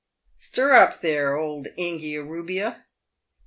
Stir 0.35 0.73
up, 0.73 1.01
there, 1.01 1.35
old 1.37 1.67
Ingia 1.77 2.23
rubbia. 2.27 2.87